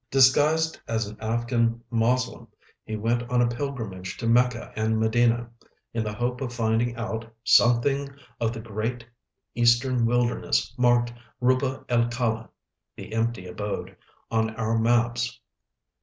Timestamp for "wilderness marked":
10.07-11.13